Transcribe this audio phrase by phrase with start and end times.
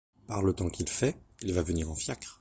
[0.25, 2.29] Par le temps qu’il fait il va venir en fiacre.